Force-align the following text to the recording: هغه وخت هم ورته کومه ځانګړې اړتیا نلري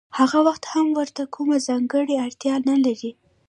هغه 0.17 0.37
وخت 0.47 0.63
هم 0.73 0.87
ورته 0.97 1.21
کومه 1.35 1.57
ځانګړې 1.67 2.15
اړتیا 2.25 2.55
نلري 2.69 3.11